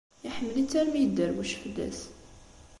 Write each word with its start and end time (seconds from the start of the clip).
Iḥemmel-itt 0.27 0.73
armi 0.79 0.99
yedderwec 1.01 1.51
fell-as. 1.61 1.99